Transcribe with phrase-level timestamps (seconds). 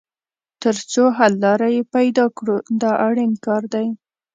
[0.61, 3.87] تر څو حل لاره یې پیدا کړو دا اړین کار دی.